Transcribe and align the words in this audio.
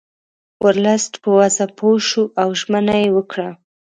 ورلسټ 0.65 1.13
په 1.23 1.29
وضع 1.37 1.67
پوه 1.77 1.97
شو 2.09 2.23
او 2.41 2.49
ژمنه 2.59 2.95
یې 3.03 3.09
وکړه. 3.15 3.49